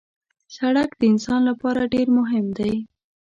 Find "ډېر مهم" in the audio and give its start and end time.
1.93-2.45